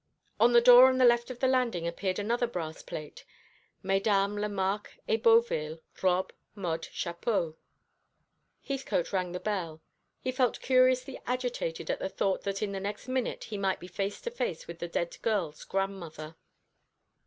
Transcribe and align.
On 0.39 0.51
the 0.53 0.61
door 0.61 0.89
on 0.89 0.97
the 0.97 1.05
left 1.05 1.29
of 1.29 1.41
the 1.41 1.47
landing 1.47 1.87
appeared 1.87 2.17
another 2.17 2.47
brass 2.47 2.81
plate 2.81 3.23
Mesdames 3.83 4.39
Lemarque 4.39 4.97
et 5.07 5.21
Beauville, 5.21 5.77
Robes, 6.01 6.33
Modes, 6.55 6.87
Chapeaux. 6.87 7.55
Heathcote 8.67 9.13
rang 9.13 9.31
the 9.31 9.39
bell. 9.39 9.79
He 10.19 10.31
felt 10.31 10.59
curiously 10.59 11.21
agitated 11.27 11.91
at 11.91 11.99
the 11.99 12.09
thought 12.09 12.41
that 12.45 12.63
in 12.63 12.71
the 12.71 12.79
next 12.79 13.07
minute 13.07 13.43
he 13.43 13.59
might 13.59 13.79
be 13.79 13.87
face 13.87 14.19
to 14.21 14.31
face 14.31 14.65
with 14.65 14.79
the 14.79 14.87
dead 14.87 15.15
girl's 15.21 15.63
grandmother. 15.65 16.35